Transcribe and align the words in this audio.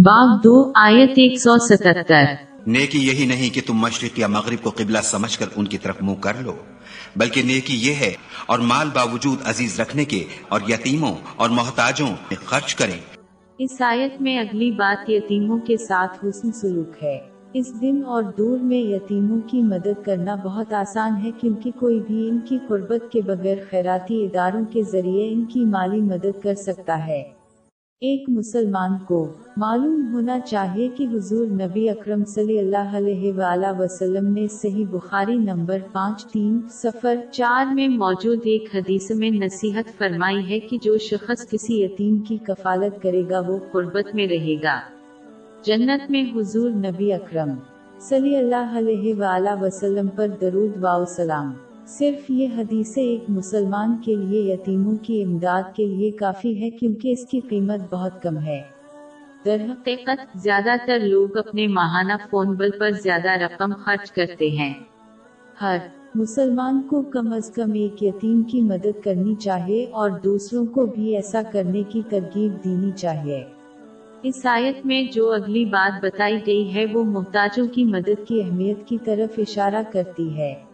बाग 0.00 0.30
दो 0.42 0.52
आयत 0.76 1.18
एक 1.18 1.38
सौ 1.40 1.56
सतहत्तर। 1.58 2.26
नेकी 2.68 2.98
यही 2.98 3.24
नहीं 3.26 3.50
कि 3.50 3.60
तुम 3.60 3.80
मशरक 3.80 4.18
या 4.18 4.28
मगरिब 4.28 4.58
को 4.58 4.70
किबला 4.70 5.00
समझकर 5.00 5.48
उनकी 5.58 5.78
तरफ़ 5.78 6.02
मुँह 6.04 6.16
कर 6.16 6.36
लो 6.42 6.52
बल्कि 7.18 7.42
नेकी 7.42 7.74
ये 7.78 7.92
है 7.92 8.14
और 8.50 8.60
माल 8.60 8.90
बावजूद 8.90 9.42
अज़ीज़ 9.46 9.80
रखने 9.80 10.04
के 10.04 10.20
और 10.52 10.70
यतीमों 10.70 11.12
और 11.38 11.50
मोहताजों 11.50 12.06
में 12.06 12.36
खर्च 12.46 12.72
करें। 12.72 12.98
इस 13.58 13.82
आयत 13.82 14.16
में 14.20 14.38
अगली 14.38 14.70
बात 14.70 15.04
यतीमों 15.10 15.58
के 15.58 15.76
साथ 15.78 16.22
हुस्न 16.24 16.50
सलूक 16.50 16.96
है। 17.02 17.16
इस 17.56 17.72
दिन 17.74 18.02
और 18.04 18.22
दूर 18.38 18.58
में 18.60 18.94
यतीमों 18.94 19.40
की 19.50 19.62
मदद 19.64 20.02
करना 20.06 20.36
बहुत 20.36 20.72
आसान 20.74 21.16
है 21.16 21.30
क्योंकि 21.32 21.70
कोई 21.80 21.98
भी 22.00 22.26
इनकी 22.28 22.58
कुर्बत 22.68 23.08
के 23.12 23.22
बगैर 23.22 23.66
खैराती 23.70 24.22
इदारों 24.24 24.64
के 24.64 24.82
ज़रिए 24.86 25.28
इनकी 25.28 25.64
माली 25.66 26.00
मदद 26.06 26.40
कर 26.42 26.54
सकता 26.62 26.94
है। 27.02 27.20
एक 28.02 28.28
मुसलमान 28.30 28.96
को 28.98 29.16
मालूम 29.58 30.04
होना 30.12 30.38
चाहिए 30.40 30.88
कि 30.88 31.04
हुजूर 31.04 31.48
नबी 31.52 31.86
अकरम 31.88 32.22
सल्लल्लाहु 32.24 33.74
वसल्लम 33.78 34.32
ने 34.32 34.46
सही 34.48 34.84
बुखारी 34.84 35.36
नंबर 35.38 35.80
पाँच 35.94 36.24
तीन 36.32 36.60
सफ़र 36.72 37.20
चार 37.34 37.74
में 37.74 37.88
मौजूद 37.98 38.46
एक 38.46 38.70
हदीस 38.74 39.10
में 39.12 39.30
नसीहत 39.30 39.90
फरमाई 39.98 40.40
है 40.42 40.60
कि 40.60 40.78
जो 40.78 40.96
शख्स 40.98 41.44
किसी 41.44 41.82
यतीम 41.82 42.18
की 42.20 42.38
कफालत 42.46 42.98
करेगा 43.02 43.40
वो 43.40 43.58
कुर्बत 43.72 44.14
में 44.14 44.26
रहेगा। 44.28 44.80
जन्नत 45.66 46.06
में 46.10 46.32
हुजूर 46.32 46.70
नबी 46.86 47.10
अकरम 47.10 47.56
सल्लल्लाहु 48.08 48.78
अलैहि 48.78 49.12
वसल्लम 49.62 50.08
पर 50.08 50.38
दरूद 50.40 50.78
वाओ 50.78 51.04
सलाम। 51.16 51.54
सिर्फ़ 51.88 52.32
ये 52.32 52.46
हदीसें 52.46 53.02
एक 53.02 53.28
मुसलमान 53.30 53.96
के 53.96 54.16
लिए 54.16 54.52
यतीमों 54.52 54.96
की 54.96 55.20
इमदाद 55.20 55.66
के 55.76 55.86
लिए 55.86 56.10
काफ़ी 56.10 56.54
है 56.54 56.70
क्योंकि 56.70 57.12
इसकी 57.12 57.40
कीमत 57.40 57.80
बहुत 57.90 58.12
कम 58.22 58.38
है। 58.38 58.60
दरहकीकत 59.46 60.18
ज़्यादातर 60.36 61.00
लोग 61.00 61.36
अपने 61.36 61.66
माहाना 61.66 62.16
फ़ोन 62.16 62.56
बिल 62.56 62.70
पर 62.70 62.92
ज़्यादा 62.92 63.34
रकम 63.34 63.72
खर्च 63.72 64.08
करते 64.08 64.50
हैं। 64.50 64.76
हर 65.60 65.82
मुसलमान 66.16 66.80
को 66.80 67.02
कम 67.02 67.34
अज 67.36 67.48
कम 67.48 67.76
एक 67.76 68.02
यतीम 68.02 68.42
की 68.42 68.60
मदद 68.60 68.94
करनी 69.02 69.34
चाहिए 69.34 69.84
और 69.84 70.10
दूसरों 70.12 70.66
को 70.66 70.86
भी 70.86 71.12
ऐसा 71.12 71.42
करने 71.42 71.82
की 71.82 72.02
तरकीब 72.02 72.52
देनी 72.52 72.92
चाहिए। 72.92 73.44
इस 74.24 74.46
आयत 74.46 74.86
में 74.86 75.08
जो 75.08 75.26
अगली 75.26 75.64
बात 75.64 75.94
बताई 75.94 76.38
गई 76.38 76.64
है 76.64 76.86
वो 76.86 77.04
मुहताजों 77.04 77.68
की 77.68 77.84
मदद 77.84 78.18
की 78.26 78.40
अहमियत 78.40 78.82
की 78.88 78.98
तरफ़ 78.98 79.40
इशारा 79.40 79.82
करती 79.82 80.30
है। 80.30 80.69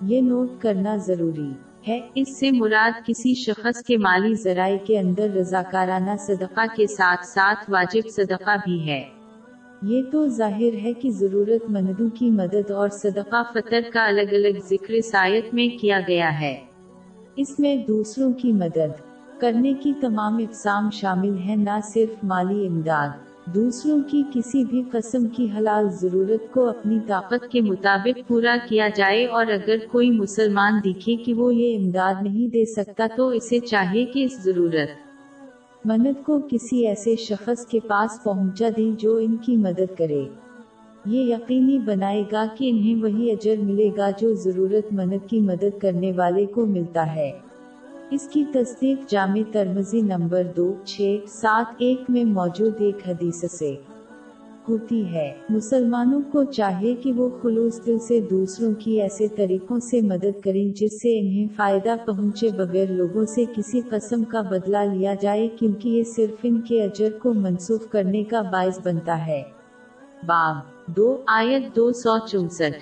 ये 0.00 0.20
नोट 0.20 0.60
करना 0.60 0.96
ज़रूरी 0.96 1.54
है। 1.86 1.98
इससे 2.16 2.50
मुराद 2.50 3.02
किसी 3.06 3.34
शख्स 3.34 3.82
के 3.82 3.96
माली 3.96 4.34
जराये 4.34 4.78
के 4.78 4.96
अंदर 4.96 5.30
रजाकाराना 5.30 6.16
सदका 6.16 6.66
के 6.66 6.86
साथ 6.86 7.24
साथ 7.24 7.70
वाजिब 7.70 8.04
सदका 8.06 8.56
भी 8.56 8.78
है। 8.78 9.00
ये 9.84 10.02
तो 10.02 10.26
ज़ाहिर 10.28 10.74
है 10.74 10.92
कि 10.92 11.10
जरूरतमंदों 11.10 12.08
की 12.10 12.30
मदद 12.30 12.70
और 12.72 12.88
सदका 12.90 13.42
फतर 13.54 13.90
का 13.90 14.04
अलग 14.04 14.32
अलग 14.34 14.60
ज़िक्र 14.68 15.00
सायत 15.00 15.50
में 15.54 15.76
किया 15.78 16.00
गया 16.00 16.28
है। 16.28 16.56
इसमें 17.38 17.84
दूसरों 17.86 18.32
की 18.32 18.52
मदद 18.52 18.94
करने 19.40 19.74
की 19.74 19.92
तमाम 19.92 20.40
इकसाम 20.40 20.90
शामिल 20.90 21.34
है, 21.34 21.56
न 21.56 21.80
सिर्फ़ 21.82 22.26
माली 22.26 22.64
इमदाद। 22.66 23.24
दूसरों 23.54 24.00
की 24.02 24.22
किसी 24.22 24.64
भी 24.64 24.82
कस्म 24.92 25.28
की 25.28 25.46
हलाल 25.46 25.88
ज़रूरत 25.90 26.48
को 26.54 26.64
अपनी 26.66 26.98
ताकत 27.00 27.42
के 27.52 27.60
मुताबिक 27.60 28.16
पूरा 28.28 28.56
किया 28.58 28.88
जाए 28.88 29.24
और 29.26 29.50
अगर 29.50 29.86
कोई 29.92 30.10
मुसलमान 30.10 30.80
दिखे 30.80 31.16
कि 31.16 31.34
वो 31.34 31.50
ये 31.50 31.70
इमदाद 31.74 32.22
नहीं 32.22 32.48
दे 32.48 32.64
सकता 32.64 33.06
तो 33.08 33.32
इसे 33.32 33.60
चाहिए 33.60 34.04
कि 34.06 34.24
इस 34.24 34.40
ज़रूरत 34.42 34.96
मन्नत 35.86 36.22
को 36.26 36.38
किसी 36.40 36.82
ऐसे 36.84 37.16
शख्स 37.16 37.64
के 37.64 37.80
पास 37.80 38.20
पहुँचा 38.24 38.70
दें 38.70 38.94
जो 38.96 39.18
इनकी 39.20 39.56
मदद 39.56 39.88
करे। 39.98 40.28
ये 41.08 41.24
यकीनी 41.32 41.78
बनाएगा 41.78 42.46
कि 42.46 42.68
इन्हें 42.68 42.94
वही 42.96 43.30
अजर 43.30 43.58
मिलेगा 43.58 44.10
जो 44.10 44.34
ज़रूरत 44.36 44.92
मन्नत 44.92 45.26
की 45.30 45.40
मदद 45.40 45.72
करने 45.80 46.12
वाले 46.12 46.46
को 46.46 46.66
मिलता 46.66 47.02
है। 47.02 47.30
इसकी 48.12 48.44
तस्दीक 48.44 49.06
जाम 49.10 49.42
तरमजी 49.44 50.02
नंबर 50.02 50.44
दो 50.46 50.66
छः 50.86 51.26
सात, 51.26 51.76
एक 51.80 52.10
में 52.10 52.24
मौजूद 52.24 52.80
एक 52.82 53.02
हदीस 53.06 53.40
से 53.52 53.78
होती 54.68 55.02
है। 55.02 55.36
मुसलमानों 55.50 56.20
को 56.22 56.44
चाहिए 56.44 56.94
कि 56.94 57.12
वो 57.12 57.28
खुलूस 57.42 57.80
दिल 57.84 57.98
से 57.98 58.20
दूसरों 58.20 58.72
की 58.74 58.96
ऐसे 58.96 59.28
तरीकों 59.28 59.78
से 59.80 60.00
मदद 60.02 60.34
करें 60.44 60.72
जिससे 60.72 61.16
इन्हें 61.18 61.48
फ़ायदा 61.48 61.96
पहुँचे 61.96 62.50
बगैर 62.50 62.90
लोगों 62.90 63.24
से 63.24 63.46
किसी 63.46 63.80
कसम 63.92 64.24
का 64.24 64.42
बदला 64.42 64.84
लिया 64.84 65.14
जाए, 65.14 65.48
क्योंकि 65.48 65.90
ये 65.90 66.04
सिर्फ़ 66.04 66.46
इनके 66.46 66.80
अजर 66.80 67.10
को 67.12 67.32
मनसूख 67.32 67.88
करने 67.88 68.24
का 68.24 68.42
बायस 68.42 68.80
बनता 68.84 69.14
है। 69.14 69.42
बाब 70.24 70.62
दो, 70.90 71.24
आयत 71.28 71.72
दो 71.74 71.92
सौ 71.92 72.18
चौसठ। 72.18 72.74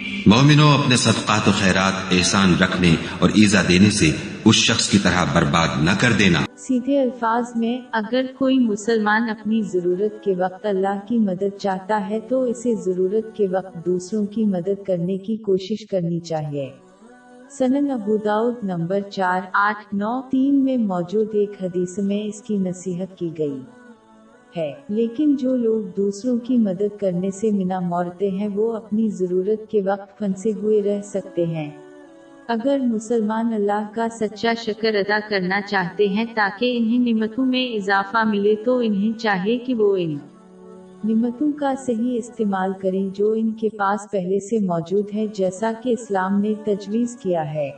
मोमिनो 0.00 0.66
अपने 0.72 0.96
सदकात 0.96 1.44
खैरात 1.54 2.12
एहसान 2.12 2.54
रखने 2.56 2.94
और 3.22 3.32
ईजा 3.36 3.62
देने 3.62 3.90
से 3.90 4.12
उस 4.46 4.56
शख्स 4.66 4.88
की 4.88 4.98
तरह 4.98 5.24
बर्बाद 5.34 5.78
न 5.82 5.94
कर 5.94 6.12
देना। 6.12 6.44
सीधे 6.58 6.96
अल्फाज 6.96 7.52
में, 7.56 7.86
अगर 7.94 8.26
कोई 8.38 8.58
मुसलमान 8.58 9.28
अपनी 9.28 9.62
ज़रूरत 9.64 10.20
के 10.24 10.34
वक्त 10.34 10.66
अल्लाह 10.66 10.98
की 11.08 11.18
मदद 11.20 11.56
चाहता 11.60 11.96
है 12.02 12.20
तो 12.20 12.46
इसे 12.46 12.74
ज़रूरत 12.84 13.32
के 13.36 13.46
वक्त 13.48 13.78
दूसरों 13.86 14.24
की 14.26 14.44
मदद 14.46 14.84
करने 14.86 15.16
की 15.18 15.36
कोशिश 15.46 15.82
करनी 15.90 16.20
चाहिए। 16.20 16.72
सनन 17.58 17.88
अबूदाउद 17.90 18.60
नंबर 18.64 19.02
चार, 19.02 19.50
आठ, 19.56 19.84
नौ, 19.94 20.20
तीन 20.30 20.54
में 20.62 20.86
मौजूद 20.86 21.34
एक 21.36 21.56
हदीस 21.62 21.98
में 22.00 22.22
इसकी 22.24 22.58
नसीहत 22.60 23.16
की 23.18 23.30
गई। 23.38 23.60
है। 24.56 24.84
लेकिन 24.90 25.36
जो 25.36 25.56
लोग 25.56 25.94
दूसरों 25.94 26.38
की 26.38 26.58
मदद 26.58 26.90
करने 27.00 27.30
से 27.30 27.50
मिना 27.50 27.80
मोड़ते 27.80 28.30
हैं, 28.30 28.48
वो 28.48 28.68
अपनी 28.68 29.10
ज़रूरत 29.10 29.68
के 29.70 29.80
वक्त 29.80 30.16
फंसे 30.20 30.50
हुए 30.50 30.80
रह 30.80 31.00
सकते 31.00 31.44
हैं। 31.44 31.82
अगर 32.50 32.80
मुसलमान 32.80 33.52
अल्लाह 33.52 33.84
का 33.84 34.08
सच्चा 34.08 34.54
शक्र 34.54 34.94
अदा 34.94 35.20
करना 35.20 35.60
चाहते 35.60 36.08
हैं, 36.08 36.34
ताकि 36.34 36.70
इन्हें 36.76 36.98
निमतों 36.98 37.44
में 37.44 37.74
इजाफा 37.74 38.24
मिले 38.24 38.54
तो 38.54 38.82
इन्हें 38.82 39.12
चाहिए 39.12 39.58
कि 39.58 39.74
वो 39.74 39.96
इन 39.96 40.20
निमतों 41.04 41.52
का 41.52 41.74
सही 41.74 42.16
इस्तेमाल 42.16 42.72
करें, 42.72 43.12
जो 43.12 43.34
इनके 43.34 43.68
पास 43.68 44.08
पहले 44.12 44.40
से 44.40 44.60
मौजूद 44.60 45.06
है, 45.12 45.28
जैसा 45.28 45.72
कि 45.72 45.90
इस्लाम 45.90 46.40
ने 46.40 46.54
तजवीज़ 46.54 47.16
किया 47.16 47.42
है। 47.42 47.70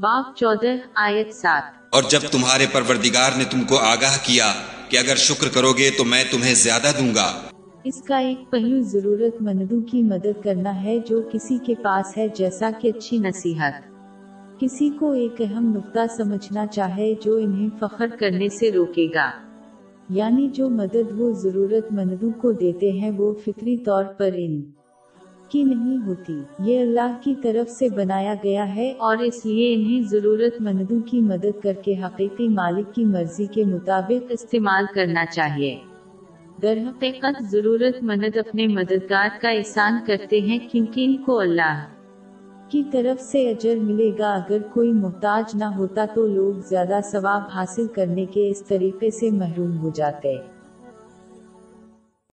बाप 0.00 0.34
चौदह, 0.38 0.80
आयत 0.96 1.32
सात। 1.32 1.74
और 1.94 2.04
जब 2.06 2.18
तुम्हारे 2.18 2.66
परवरदिगार 2.66 3.36
ने 3.36 3.44
तुमको 3.44 3.76
आगाह 3.76 4.16
किया 4.16 4.54
कि 4.94 4.98
अगर 4.98 5.16
शुक्र 5.16 5.48
करोगे 5.48 5.90
तो 5.90 6.04
मैं 6.04 6.22
तुम्हें 6.30 6.52
ज़्यादा 6.54 6.90
दूँगा। 6.92 7.52
इसका 7.86 8.18
एक 8.20 8.44
पहलू 8.52 8.82
जरूरतमंदों 8.82 9.80
की 9.82 10.02
मदद 10.02 10.40
करना 10.44 10.70
है 10.70 10.98
जो 11.00 11.20
किसी 11.22 11.58
के 11.58 11.74
पास 11.74 12.14
है, 12.16 12.28
जैसा 12.28 12.70
कि 12.70 12.90
अच्छी 12.90 13.18
नसीहत। 13.18 13.82
किसी 14.60 14.88
को 14.90 15.14
एक 15.14 15.40
अहम 15.42 15.72
नुकता 15.72 16.06
समझना 16.06 16.66
चाहे 16.66 17.14
जो 17.14 17.38
इन्हें 17.38 17.70
फखर 17.80 18.16
करने 18.16 18.48
से 18.48 18.70
रोकेगा। 18.70 19.26
यानी 20.12 20.48
जो 20.50 20.68
मदद 20.70 21.08
वो 21.12 21.32
जरूरतमंदों 21.42 22.30
को 22.32 22.52
देते 22.52 22.90
हैं 22.90 23.10
वो 23.10 23.32
फिक्री 23.44 23.76
तौर 23.76 24.04
पर 24.18 24.34
इन 24.34 24.56
की 25.54 25.64
नहीं 25.64 25.98
होती। 26.00 26.36
ये 26.62 26.78
अल्लाह 26.80 27.14
की 27.24 27.34
तरफ़ 27.42 27.68
से 27.70 27.88
बनाया 27.92 28.34
गया 28.44 28.64
है 28.70 28.92
और 29.00 29.22
इसलिए 29.22 29.72
इन्हें 29.72 30.02
ज़रूरतमंदों 30.08 31.00
की 31.02 31.20
मदद 31.22 31.54
करके 31.62 31.94
हकीकी 31.96 32.48
मालिक 32.50 32.86
की 32.94 33.04
मर्ज़ी 33.06 33.46
के 33.54 33.64
मुताबिक 33.66 34.30
इस्तेमाल 34.32 34.86
करना 34.94 35.24
चाहिए। 35.26 35.78
दर 36.58 36.78
हकीकत 36.80 37.42
ज़रूरतमंद 37.50 38.36
अपने 38.38 38.66
मददगार 38.68 39.32
का 39.40 39.50
एहसान 39.50 39.98
करते 40.06 40.40
हैं 40.40 40.60
क्योंकि 40.70 41.04
इनको 41.04 41.36
अल्लाह 41.38 41.82
की 42.70 42.82
तरफ़ 42.92 43.18
से 43.20 43.46
अजर 43.48 43.78
मिलेगा। 43.80 44.34
अगर 44.34 44.62
कोई 44.74 44.92
मोहताज 44.94 45.52
न 45.56 45.62
होता 45.74 46.06
तो 46.08 46.26
लोग 46.28 46.60
ज़्यादा 46.68 47.00
सवाब 47.02 47.46
हासिल 47.50 47.86
करने 47.94 48.26
के 48.26 48.48
इस 48.50 48.66
तरीके 48.68 49.10
से 49.10 49.30
महरूम 49.32 49.76
हो 49.76 49.90
जाते। 49.90 50.36